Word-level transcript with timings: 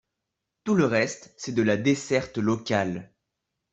Tout 0.63 0.73
le 0.73 0.85
reste, 0.85 1.31
c’est 1.37 1.51
de 1.51 1.61
la 1.61 1.77
desserte 1.77 2.39
locale. 2.39 3.13